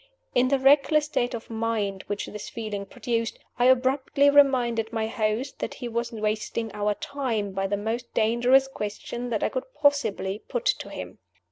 In 0.33 0.47
the 0.47 0.57
reckless 0.57 1.05
state 1.05 1.35
of 1.35 1.47
mind 1.51 2.03
which 2.07 2.25
this 2.25 2.49
feeling 2.49 2.87
produced, 2.87 3.37
I 3.59 3.65
abruptly 3.65 4.31
reminded 4.31 4.91
my 4.91 5.05
host 5.05 5.59
that 5.59 5.75
he 5.75 5.87
was 5.87 6.11
wasting 6.11 6.71
our 6.73 6.95
time, 6.95 7.51
by 7.51 7.67
the 7.67 7.77
most 7.77 8.11
dangerous 8.15 8.67
question 8.67 9.29
that 9.29 9.43
I 9.43 9.49
could 9.49 9.75
possibly 9.79 10.39
put 10.39 10.65
to 10.65 10.89
him. 10.89 11.19